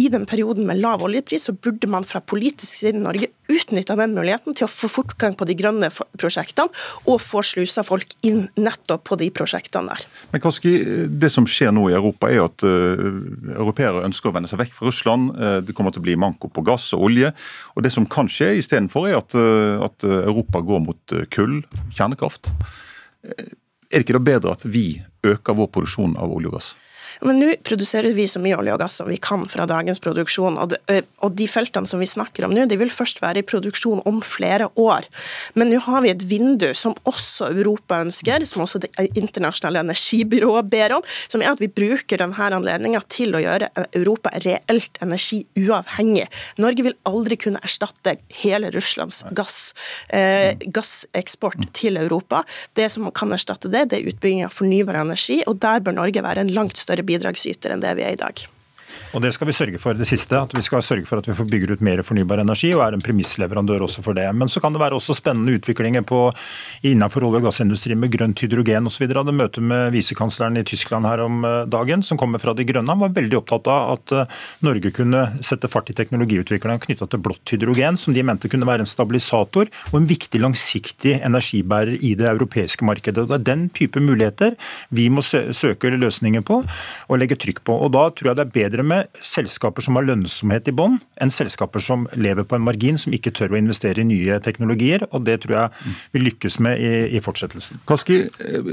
I 0.00 0.10
den 0.12 0.28
perioden 0.28 0.68
med 0.68 0.82
lav 0.82 1.04
oljepris 1.04 1.48
så 1.48 1.56
burde 1.56 1.90
man 1.90 2.06
fra 2.06 2.22
politisk 2.24 2.80
side 2.80 2.94
i 2.94 3.04
Norge 3.04 3.32
utnytta 3.52 3.96
den 3.98 4.14
muligheten 4.16 4.56
til 4.56 4.66
å 4.66 4.72
få 4.72 4.88
fortgang 4.88 5.36
på 5.36 5.46
de 5.48 5.56
grønne 5.58 5.90
prosjektene, 6.16 6.72
og 7.10 7.20
få 7.22 7.42
slusa 7.44 7.84
folk 7.86 8.14
inn 8.24 8.46
nettopp 8.56 9.04
på 9.10 9.18
de 9.20 9.28
prosjektene 9.34 9.92
der. 9.92 10.06
Men 10.32 10.42
Kaski, 10.44 10.74
Det 11.08 11.30
som 11.32 11.46
skjer 11.48 11.72
nå 11.74 11.88
i 11.90 11.96
Europa, 11.96 12.30
er 12.32 12.46
at 12.46 12.64
uh, 12.64 13.20
europeere 13.56 14.04
ønsker 14.06 14.30
å 14.30 14.36
vende 14.36 14.50
seg 14.50 14.62
vekk 14.62 14.76
fra 14.78 14.88
Russland. 14.88 15.34
Uh, 15.36 15.58
det 15.64 15.76
kommer 15.76 15.94
til 15.94 16.02
å 16.02 16.06
bli 16.08 16.16
manko 16.20 16.48
på 16.48 16.64
gass 16.64 16.90
og 16.96 17.08
olje. 17.10 17.34
Og 17.74 17.84
Det 17.84 17.92
som 17.92 18.08
kan 18.08 18.30
skje 18.30 18.54
istedenfor, 18.60 19.10
er 19.10 19.20
at, 19.20 19.36
uh, 19.36 19.84
at 19.84 20.08
Europa 20.08 20.64
går 20.64 20.84
mot 20.86 21.18
kull, 21.34 21.60
kjernekraft. 21.92 22.54
Er 23.24 24.00
det 24.00 24.04
ikke 24.04 24.18
da 24.18 24.24
bedre 24.26 24.54
at 24.56 24.64
vi 24.68 25.02
øker 25.24 25.56
vår 25.56 25.70
produksjon 25.72 26.16
av 26.20 26.32
olje 26.34 26.50
og 26.50 26.58
gass? 26.58 26.72
Men 27.24 27.40
nå 27.40 27.50
produserer 27.64 28.12
vi 28.12 28.26
så 28.28 28.40
mye 28.42 28.56
olje 28.58 28.74
og 28.74 28.80
gass 28.82 28.98
som 29.00 29.08
vi 29.08 29.16
kan 29.22 29.46
fra 29.48 29.64
dagens 29.68 30.00
produksjon. 30.04 30.58
Og 30.60 30.74
de, 30.74 31.00
og 31.24 31.36
de 31.38 31.46
feltene 31.48 31.88
som 31.88 32.02
vi 32.02 32.08
snakker 32.08 32.44
om 32.44 32.52
nå, 32.52 32.66
de 32.68 32.76
vil 32.80 32.92
først 32.92 33.22
være 33.24 33.40
i 33.40 33.46
produksjon 33.48 34.02
om 34.08 34.20
flere 34.24 34.68
år. 34.80 35.08
Men 35.56 35.72
nå 35.72 35.80
har 35.86 36.04
vi 36.04 36.12
et 36.12 36.24
vindu 36.28 36.68
som 36.76 36.96
også 37.08 37.48
Europa 37.54 38.02
ønsker, 38.04 38.44
som 38.48 38.64
også 38.64 38.82
Det 38.84 38.90
internasjonale 39.16 39.80
energibyrået 39.84 40.68
ber 40.68 40.96
om, 40.98 41.04
som 41.30 41.40
er 41.40 41.52
at 41.54 41.60
vi 41.62 41.70
bruker 41.72 42.20
denne 42.20 42.48
anledninga 42.58 43.00
til 43.08 43.32
å 43.32 43.40
gjøre 43.40 43.70
Europa 43.96 44.32
reelt 44.44 44.98
energiuavhengig. 45.04 46.26
Norge 46.60 46.84
vil 46.84 46.96
aldri 47.08 47.38
kunne 47.40 47.62
erstatte 47.64 48.16
hele 48.42 48.72
Russlands 48.74 49.22
gass, 49.32 49.72
eh, 50.10 50.58
gasseksport 50.66 51.70
til 51.72 51.96
Europa. 52.02 52.42
Det 52.74 52.90
som 52.92 53.08
kan 53.14 53.32
erstatte 53.32 53.70
det, 53.72 53.88
det 53.90 54.00
er 54.00 54.12
utbygging 54.12 54.44
av 54.44 54.52
fornybar 54.52 55.00
energi, 55.00 55.40
og 55.46 55.60
der 55.64 55.80
bør 55.80 55.96
Norge 56.02 56.24
være 56.26 56.44
en 56.44 56.52
langt 56.52 56.76
større 56.80 57.06
bidragsyter 57.14 57.74
enn 57.74 57.84
det 57.84 57.94
vi 57.98 58.04
er 58.04 58.18
i 58.18 58.20
dag. 58.20 58.44
Og 59.14 59.22
Det 59.22 59.30
skal 59.34 59.46
vi 59.46 59.54
sørge 59.54 59.78
for, 59.78 59.94
det 59.94 60.08
siste. 60.08 60.34
At 60.34 60.54
vi 60.54 60.62
skal 60.62 60.82
sørge 60.82 61.06
for 61.06 61.22
at 61.22 61.28
vi 61.28 61.36
får 61.36 61.46
bygger 61.50 61.74
ut 61.76 61.84
mer 61.86 62.02
fornybar 62.02 62.42
energi, 62.42 62.72
og 62.74 62.82
er 62.82 62.96
en 62.96 63.04
premissleverandør 63.04 63.86
også 63.86 64.02
for 64.02 64.16
det. 64.18 64.26
Men 64.34 64.50
så 64.50 64.60
kan 64.60 64.74
det 64.74 64.82
være 64.82 64.98
også 64.98 65.14
spennende 65.14 65.54
utviklinger 65.58 66.02
på, 66.02 66.26
innenfor 66.82 67.26
olje- 67.28 67.40
og 67.42 67.48
gassindustrien 67.48 68.00
med 68.00 68.12
grønt 68.12 68.42
hydrogen 68.42 68.90
osv. 68.90 69.06
Hadde 69.06 69.36
møte 69.36 69.62
med 69.62 69.94
visekansleren 69.94 70.58
i 70.58 70.64
Tyskland 70.66 71.06
her 71.06 71.22
om 71.24 71.44
eh, 71.46 71.60
dagen, 71.70 72.02
som 72.02 72.18
kommer 72.20 72.42
fra 72.42 72.54
De 72.54 72.66
grønne. 72.66 72.90
Han 72.90 73.02
var 73.02 73.14
veldig 73.14 73.38
opptatt 73.40 73.70
av 73.70 73.94
at 73.94 74.14
eh, 74.14 74.42
Norge 74.66 74.92
kunne 74.94 75.24
sette 75.44 75.70
fart 75.70 75.90
i 75.90 75.96
teknologiutviklingen 75.96 76.82
knytta 76.82 77.08
til 77.10 77.22
blått 77.22 77.54
hydrogen, 77.54 77.98
som 78.00 78.16
de 78.16 78.26
mente 78.26 78.50
kunne 78.50 78.68
være 78.68 78.84
en 78.84 78.90
stabilisator 78.90 79.70
og 79.92 79.98
en 80.00 80.10
viktig 80.10 80.42
langsiktig 80.42 81.18
energibærer 81.24 81.96
i 82.02 82.14
det 82.18 82.28
europeiske 82.30 82.86
markedet. 82.86 83.28
Det 83.30 83.38
er 83.38 83.46
den 83.46 83.68
type 83.74 84.02
muligheter 84.02 84.58
vi 84.94 85.08
må 85.12 85.22
søke 85.24 85.92
løsninger 85.94 86.44
på 86.46 86.60
og 86.64 87.20
legge 87.20 87.38
trykk 87.40 87.62
på. 87.64 87.76
Og 87.84 87.92
Da 87.94 88.08
tror 88.10 88.30
jeg 88.30 88.38
det 88.38 88.46
er 88.46 88.54
bedre 88.58 88.83
med 88.86 89.08
selskaper 89.18 89.84
som 89.84 89.98
har 89.98 90.06
lønnsomhet 90.08 90.68
i 90.70 90.74
bånn, 90.76 90.98
enn 91.22 91.32
selskaper 91.32 91.82
som 91.84 92.06
lever 92.18 92.46
på 92.48 92.58
en 92.58 92.64
margin, 92.66 92.98
som 93.00 93.14
ikke 93.16 93.32
tør 93.34 93.54
å 93.54 93.60
investere 93.60 94.02
i 94.02 94.08
nye 94.08 94.38
teknologier. 94.44 95.06
og 95.10 95.26
Det 95.26 95.40
tror 95.44 95.56
jeg 95.58 95.96
vi 96.14 96.24
lykkes 96.24 96.60
med 96.64 96.80
i, 96.80 96.94
i 97.16 97.22
fortsettelsen. 97.24 97.82
Kaski, 97.88 98.22
eh, 98.28 98.72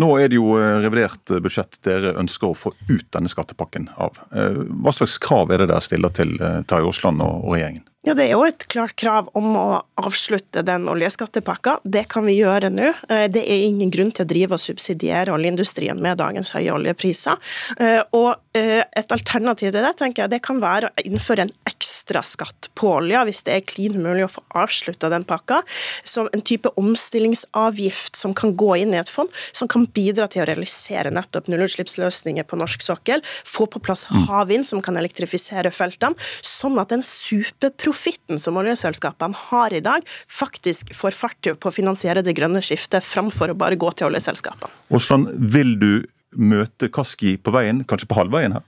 nå 0.00 0.10
er 0.20 0.30
det 0.30 0.38
jo 0.38 0.54
eh, 0.60 0.78
revidert 0.84 1.34
budsjett 1.42 1.80
dere 1.86 2.14
ønsker 2.20 2.50
å 2.50 2.58
få 2.58 2.74
ut 2.88 3.06
denne 3.12 3.30
skattepakken 3.32 3.90
av. 3.96 4.20
Eh, 4.30 4.62
hva 4.80 4.94
slags 4.94 5.18
krav 5.22 5.52
er 5.52 5.64
det 5.64 5.70
dere 5.72 5.84
stiller 5.84 6.14
til 6.14 6.36
Terje 6.40 6.90
Aasland 6.92 7.24
og 7.26 7.54
regjeringen? 7.54 7.86
Ja, 8.00 8.14
Det 8.16 8.24
er 8.24 8.30
jo 8.32 8.46
et 8.48 8.62
klart 8.72 8.94
krav 8.96 9.26
om 9.36 9.50
å 9.60 9.64
avslutte 10.00 10.62
den 10.64 10.86
oljeskattepakka. 10.88 11.74
Det 11.84 12.06
kan 12.08 12.24
vi 12.24 12.38
gjøre 12.38 12.70
nå. 12.72 12.94
Eh, 13.12 13.26
det 13.28 13.42
er 13.44 13.66
ingen 13.66 13.90
grunn 13.92 14.08
til 14.16 14.24
å 14.24 14.30
drive 14.30 14.56
og 14.56 14.62
subsidiere 14.62 15.34
oljeindustrien 15.34 16.00
med 16.00 16.16
dagens 16.16 16.54
høye 16.56 16.72
oljepriser. 16.72 17.36
Eh, 17.76 18.00
og 18.16 18.56
eh, 18.56 18.80
et 18.96 19.12
alternativ 19.12 19.74
til 19.74 19.84
det 19.84 19.90
tenker 19.98 20.24
jeg, 20.24 20.32
det 20.32 20.40
kan 20.46 20.62
være 20.62 20.88
å 20.88 21.04
innføre 21.04 21.44
en 21.44 21.52
ekstra 21.68 22.22
skatt 22.24 22.70
på 22.72 22.88
olja, 23.02 23.26
hvis 23.28 23.42
det 23.44 23.58
er 23.58 23.66
klin 23.68 24.00
mulig 24.00 24.24
å 24.24 24.32
få 24.32 24.46
avslutta 24.62 25.12
den 25.12 25.28
pakka. 25.28 25.60
Som 26.00 26.32
en 26.32 26.40
type 26.40 26.72
omstillingsavgift 26.80 28.16
som 28.16 28.32
kan 28.32 28.56
gå 28.56 28.78
inn 28.80 28.96
i 28.96 29.00
et 29.02 29.12
fond, 29.12 29.28
som 29.52 29.68
kan 29.68 29.84
bidra 29.84 30.30
til 30.32 30.46
å 30.46 30.48
realisere 30.48 31.12
nettopp 31.12 31.52
nullutslippsløsninger 31.52 32.48
på 32.48 32.62
norsk 32.64 32.88
sokkel. 32.88 33.20
Få 33.44 33.68
på 33.68 33.84
plass 33.84 34.06
mm. 34.08 34.24
havvind 34.32 34.72
som 34.72 34.80
kan 34.80 34.96
elektrifisere 34.96 35.68
feltene, 35.68 36.16
sånn 36.40 36.80
at 36.80 36.96
en 36.96 37.04
superprodukt 37.04 37.89
profitten 37.90 38.38
som 38.38 38.58
oljeselskapene 38.60 39.36
har 39.50 39.74
i 39.74 39.82
dag, 39.84 40.06
faktisk 40.30 40.94
får 40.96 41.16
fart 41.18 41.52
på 41.60 41.70
å 41.70 41.74
finansiere 41.74 42.22
det 42.26 42.36
grønne 42.38 42.62
skiftet, 42.64 43.04
framfor 43.06 43.52
å 43.52 43.58
bare 43.58 43.78
gå 43.80 43.90
til 43.98 44.10
oljeselskapene. 44.10 44.70
Osland, 44.94 45.30
vil 45.52 45.76
du 45.80 45.92
møte 46.38 46.90
Kaski 46.94 47.36
på 47.42 47.54
veien, 47.54 47.82
kanskje 47.88 48.08
på 48.10 48.20
halvveien 48.20 48.54
her? 48.58 48.66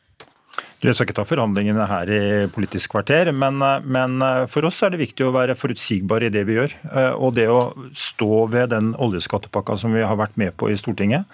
Jeg 0.82 0.96
skal 0.96 1.06
ikke 1.06 1.14
ta 1.14 1.22
forhandlingene 1.22 1.84
her 1.86 2.10
i 2.10 2.22
Politisk 2.50 2.90
kvarter, 2.90 3.28
men, 3.30 3.62
men, 3.86 4.16
for 4.50 4.66
oss 4.66 4.80
er 4.82 4.90
det 4.90 4.98
viktig 4.98 5.28
å 5.28 5.34
være 5.34 5.54
forutsigbare 5.54 6.26
i 6.26 6.32
det 6.34 6.42
vi 6.48 6.56
gjør. 6.56 6.74
Og 7.22 7.36
det 7.36 7.44
å 7.46 7.60
stå 7.94 8.48
ved 8.50 8.72
den 8.72 8.88
oljeskattepakka 8.98 9.76
som 9.78 9.94
vi 9.94 10.02
har 10.02 10.18
vært 10.18 10.34
med 10.42 10.56
på 10.58 10.72
i 10.72 10.78
Stortinget, 10.80 11.30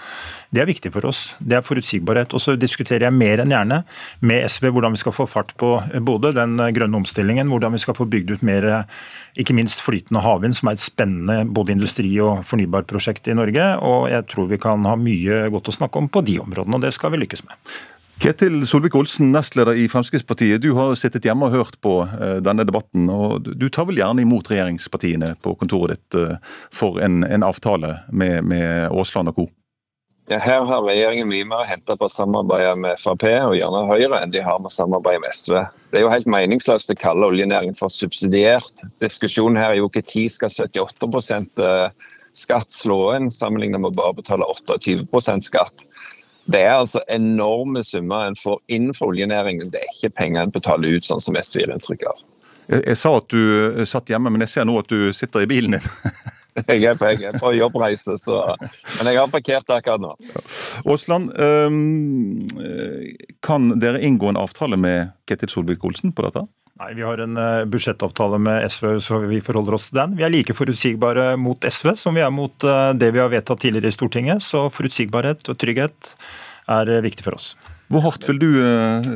det 0.52 0.60
er 0.60 0.68
viktig 0.68 0.92
for 0.92 1.08
oss. 1.08 1.22
Det 1.40 1.56
er 1.56 1.64
forutsigbarhet. 1.64 2.36
Og 2.36 2.44
så 2.44 2.58
diskuterer 2.60 3.06
jeg 3.08 3.16
mer 3.16 3.40
enn 3.40 3.56
gjerne 3.56 3.82
med 4.20 4.44
SV 4.52 4.68
hvordan 4.68 4.92
vi 4.92 5.00
skal 5.00 5.16
få 5.16 5.24
fart 5.24 5.56
på 5.56 5.74
både 6.04 6.36
den 6.36 6.60
grønne 6.76 7.00
omstillingen, 7.00 7.48
hvordan 7.48 7.72
vi 7.72 7.80
skal 7.80 7.96
få 7.96 8.04
bygd 8.04 8.36
ut 8.36 8.44
mer 8.44 8.70
ikke 9.40 9.56
minst 9.56 9.80
flytende 9.80 10.28
havvind, 10.28 10.60
som 10.60 10.68
er 10.68 10.76
et 10.76 10.84
spennende 10.84 11.42
både 11.48 11.72
industri- 11.72 12.18
og 12.20 12.44
fornybarprosjekt 12.48 13.32
i 13.32 13.40
Norge. 13.40 13.74
Og 13.80 14.10
jeg 14.12 14.28
tror 14.28 14.52
vi 14.52 14.60
kan 14.60 14.84
ha 14.84 14.98
mye 15.00 15.46
godt 15.56 15.72
å 15.72 15.80
snakke 15.80 16.04
om 16.04 16.12
på 16.12 16.28
de 16.28 16.36
områdene, 16.44 16.76
og 16.76 16.84
det 16.84 16.92
skal 17.00 17.16
vi 17.16 17.24
lykkes 17.24 17.48
med. 17.48 17.56
Ketil 18.18 18.66
Solvik-Olsen, 18.66 19.30
nestleder 19.30 19.76
i 19.78 19.84
Fremskrittspartiet. 19.88 20.58
Du 20.62 20.72
har 20.74 20.96
sittet 20.98 21.26
hjemme 21.28 21.46
og 21.46 21.54
hørt 21.54 21.76
på 21.84 22.00
eh, 22.02 22.40
denne 22.42 22.64
debatten. 22.66 23.06
og 23.06 23.46
Du 23.46 23.68
tar 23.70 23.86
vel 23.86 24.00
gjerne 24.00 24.24
imot 24.24 24.50
regjeringspartiene 24.50 25.36
på 25.44 25.54
kontoret 25.60 25.94
ditt 25.94 26.18
eh, 26.18 26.56
for 26.74 26.98
en, 27.04 27.22
en 27.22 27.46
avtale 27.46 27.92
med, 28.10 28.42
med 28.50 28.88
Aasland 28.90 29.30
og 29.30 29.38
co.? 29.38 29.46
Ja, 30.28 30.40
her 30.42 30.66
har 30.66 30.82
regjeringen 30.84 31.30
mye 31.30 31.46
mer 31.48 31.62
å 31.62 31.68
hente 31.70 31.94
på 31.96 32.10
samarbeidet 32.10 32.74
med 32.82 32.98
Frp 33.00 33.22
og 33.30 33.54
gjerne 33.56 33.86
Høyre 33.88 34.18
enn 34.20 34.34
de 34.34 34.42
har 34.44 34.58
med 34.60 34.74
samarbeidet 34.74 35.22
med 35.22 35.38
SV. 35.38 35.62
Det 35.88 36.02
er 36.02 36.04
jo 36.04 36.12
helt 36.12 36.28
meningsløst 36.34 36.92
å 36.92 36.98
kalle 36.98 37.30
oljenæringen 37.30 37.78
for 37.78 37.92
subsidiert. 37.92 38.82
Diskusjonen 39.00 39.62
her 39.62 39.76
er 39.76 39.80
jo 39.80 39.88
ikke 39.88 40.04
tid 40.04 40.34
skal 40.34 40.50
78 40.50 41.62
eh, 41.64 42.10
skatt 42.34 42.74
slå 42.74 43.00
inn, 43.14 43.30
sammenlignet 43.30 43.80
med 43.80 43.94
å 43.94 43.98
bare 44.02 44.18
betale 44.18 44.50
28% 44.50 45.48
skatt. 45.48 45.86
Det 46.48 46.62
er 46.64 46.78
altså 46.78 47.02
enorme 47.12 47.82
summer 47.84 48.24
en 48.28 48.36
får 48.38 48.60
inn 48.72 48.88
fra 48.96 49.10
oljenæringen. 49.10 49.68
Det 49.72 49.82
er 49.82 49.92
ikke 49.92 50.14
penger 50.22 50.46
en 50.46 50.54
betaler 50.54 50.96
ut, 50.96 51.04
sånn 51.04 51.20
som 51.20 51.36
SV 51.36 51.60
gir 51.60 51.74
inntrykk 51.74 52.06
av. 52.08 52.22
Jeg, 52.68 52.82
jeg, 52.84 52.98
sa 53.00 53.14
at 53.18 53.28
du 53.32 53.40
eh, 53.40 53.84
satt 53.88 54.12
hjemme, 54.12 54.32
men 54.32 54.44
jeg 54.44 54.54
ser 54.54 54.68
nå 54.68 54.78
at 54.80 54.88
du 54.88 55.12
sitter 55.16 55.44
i 55.44 55.48
bilen 55.50 55.76
din. 55.76 55.86
jeg, 56.72 56.82
er 56.88 56.96
på, 56.96 57.10
jeg 57.12 57.28
er 57.30 57.38
på 57.40 57.52
jobbreise, 57.56 58.16
så 58.20 58.40
Men 58.98 59.12
jeg 59.12 59.20
har 59.20 59.30
parkert 59.32 59.72
akkurat 59.76 60.02
nå. 60.02 60.14
Aasland, 60.88 61.32
um, 61.36 62.40
kan 63.44 63.72
dere 63.80 64.00
inngå 64.04 64.32
en 64.32 64.40
avtale 64.40 64.80
med 64.80 65.12
Ketil 65.28 65.52
Solvik-Olsen 65.52 66.16
på 66.16 66.24
dette? 66.26 66.46
Nei, 66.78 66.94
Vi 66.94 67.02
har 67.02 67.18
en 67.18 67.36
eh, 67.36 67.64
budsjettavtale 67.64 68.38
med 68.38 68.70
SV, 68.70 69.00
så 69.02 69.18
vi 69.26 69.40
forholder 69.42 69.74
oss 69.74 69.88
til 69.88 69.98
den. 69.98 70.14
Vi 70.18 70.22
er 70.26 70.30
like 70.30 70.54
forutsigbare 70.54 71.32
mot 71.40 71.64
SV 71.66 71.94
som 71.98 72.14
vi 72.14 72.22
er 72.22 72.30
mot 72.30 72.64
eh, 72.64 72.92
det 72.94 73.10
vi 73.16 73.22
har 73.22 73.32
vedtatt 73.32 73.64
tidligere 73.64 73.90
i 73.90 73.96
Stortinget. 73.96 74.44
Så 74.46 74.68
forutsigbarhet 74.70 75.50
og 75.50 75.58
trygghet 75.58 76.12
er 76.70 76.94
eh, 76.94 77.02
viktig 77.02 77.26
for 77.26 77.38
oss. 77.38 77.56
Hvor 77.88 78.04
hardt 78.04 78.26
vil 78.28 78.36
du 78.40 78.48
eh, 78.60 79.06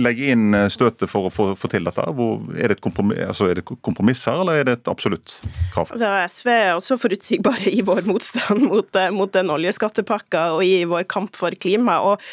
legge 0.00 0.30
inn 0.32 0.54
eh, 0.56 0.70
støtet 0.72 1.10
for 1.10 1.28
å 1.28 1.30
få, 1.32 1.68
til 1.68 1.84
dette? 1.84 2.04
Hvor, 2.16 2.38
er, 2.56 2.72
det 2.72 2.80
kompromiss, 2.80 3.20
altså 3.28 3.50
det 3.52 3.64
kompromiss, 3.68 4.22
her, 4.28 4.40
eller 4.40 4.60
er 4.60 4.68
det 4.68 4.76
et 4.78 4.88
absolutt 4.88 5.34
krav? 5.74 5.90
Altså, 5.92 6.08
SV 6.32 6.50
er 6.54 6.70
også 6.78 6.96
forutsigbare 7.02 7.68
i 7.68 7.82
vår 7.84 8.08
motstand 8.08 8.64
mot, 8.64 8.88
eh, 8.96 9.10
mot 9.12 9.32
den 9.34 9.52
oljeskattepakka 9.52 10.46
og 10.54 10.64
i 10.64 10.86
vår 10.88 11.04
kamp 11.12 11.36
for 11.36 11.52
klima. 11.60 11.98
Og, 12.06 12.24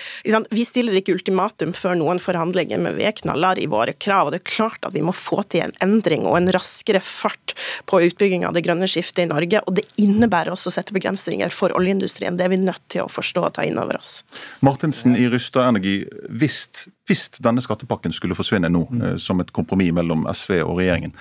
vi 0.54 0.64
stiller 0.64 0.96
ikke 1.02 1.18
ultimatum 1.18 1.76
før 1.76 1.98
noen 2.00 2.22
forhandlinger, 2.24 2.80
men 2.84 2.96
vi 2.96 3.08
er 3.10 3.18
knallharde 3.20 3.66
i 3.66 3.70
våre 3.72 3.92
krav. 3.92 4.30
og 4.30 4.38
Det 4.38 4.42
er 4.46 4.54
klart 4.54 4.88
at 4.88 4.96
vi 4.96 5.04
må 5.04 5.12
få 5.16 5.42
til 5.52 5.66
en 5.66 5.76
endring 5.84 6.24
og 6.30 6.40
en 6.40 6.52
raskere 6.56 7.04
fart 7.04 7.58
på 7.92 8.00
utbygging 8.08 8.48
av 8.48 8.56
det 8.56 8.64
grønne 8.70 8.88
skiftet 8.88 9.26
i 9.26 9.30
Norge. 9.34 9.66
og 9.68 9.76
Det 9.76 9.84
innebærer 10.00 10.56
også 10.56 10.72
å 10.72 10.78
sette 10.80 10.96
begrensninger 10.96 11.52
for 11.52 11.76
oljeindustrien. 11.76 12.40
Det 12.40 12.48
er 12.48 12.56
vi 12.56 12.64
nødt 12.64 12.84
til 12.94 13.04
å 13.04 13.12
forstå 13.12 13.44
og 13.50 13.54
ta 13.60 13.68
inn 13.68 13.80
over 13.82 14.00
oss. 14.00 14.22
Martinsen 14.64 15.18
i 15.20 15.28
Ryst 15.28 15.57
Rystad 15.58 15.70
Energi, 15.70 16.06
hvis, 16.30 16.88
hvis, 17.08 17.30
denne 17.42 17.64
skattepakken 17.64 18.14
skulle 18.14 18.38
forsvinne 18.38 18.70
nå, 18.70 18.86
mm. 18.90 19.02
Eh, 19.02 19.18
som 19.18 19.40
et 19.42 19.52
kompromiss 19.52 19.96
mellom 19.96 20.28
SV 20.30 20.62
og 20.64 20.78
regjeringen, 20.80 21.16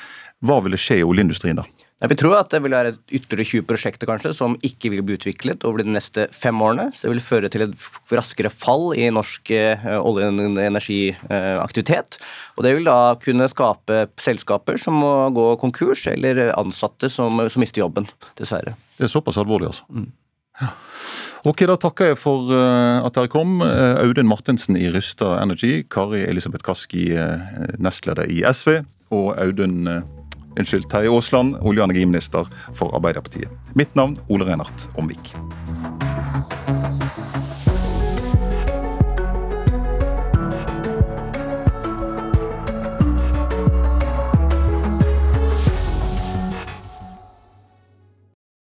hva 0.44 0.60
ville 0.60 0.78
skje 0.80 1.00
i 1.00 1.06
oljeindustrien 1.06 1.56
da? 1.56 1.64
Vi 1.96 2.16
tror 2.20 2.34
at 2.36 2.50
det 2.52 2.58
vil 2.60 2.74
være 2.76 2.90
ytterligere 3.08 3.62
20 3.62 3.64
prosjekter 3.70 4.08
kanskje, 4.10 4.34
som 4.36 4.58
ikke 4.60 4.90
vil 4.92 5.00
bli 5.00 5.14
utviklet 5.16 5.64
over 5.64 5.80
de 5.80 5.94
neste 5.94 6.26
fem 6.28 6.58
årene. 6.60 6.90
Så 6.92 7.06
det 7.06 7.14
vil 7.14 7.22
føre 7.24 7.48
til 7.48 7.64
et 7.64 7.86
raskere 8.12 8.50
fall 8.52 8.90
i 9.00 9.06
norsk 9.08 9.52
eh, 9.56 9.86
olje- 9.96 10.28
og 10.28 10.60
energiaktivitet. 10.60 12.20
Og 12.58 12.66
det 12.66 12.74
vil 12.76 12.90
da 12.90 13.16
kunne 13.22 13.48
skape 13.48 14.02
selskaper 14.20 14.76
som 14.82 15.00
må 15.00 15.14
gå 15.32 15.48
konkurs, 15.62 16.04
eller 16.12 16.50
ansatte 16.58 17.08
som, 17.08 17.40
som 17.48 17.64
mister 17.64 17.80
jobben, 17.86 18.10
dessverre. 18.36 18.76
Det 19.00 19.08
er 19.08 19.16
såpass 19.16 19.40
alvorlig, 19.40 19.72
altså? 19.72 19.88
Mm. 19.88 20.12
Ok, 21.46 21.62
Da 21.68 21.76
takker 21.78 22.10
jeg 22.10 22.18
for 22.18 22.50
uh, 22.50 23.04
at 23.06 23.14
dere 23.14 23.30
kom. 23.30 23.60
Uh, 23.62 23.94
Audun 24.02 24.26
Martinsen 24.26 24.78
i 24.78 24.88
Rysta 24.90 25.36
Energy, 25.42 25.84
Kari 25.86 26.24
Elisabeth 26.26 26.66
Kaski, 26.66 27.12
uh, 27.14 27.38
nestleder 27.78 28.26
i 28.26 28.42
SV, 28.50 28.80
og 29.14 29.36
Audun 29.38 29.86
unnskyld, 30.56 30.88
Terje 30.90 31.12
Aasland, 31.12 31.60
olje- 31.60 31.84
og 31.84 31.90
energiminister 31.90 32.50
for 32.74 32.96
Arbeiderpartiet. 32.96 33.52
Mitt 33.78 33.94
navn 33.94 34.16
Ole 34.28 34.48
Reinhardt 34.48 34.88
Omvik. 34.98 35.36